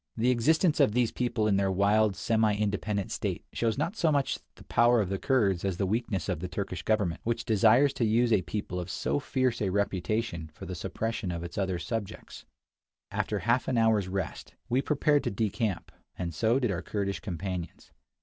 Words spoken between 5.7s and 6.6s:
the weakness of the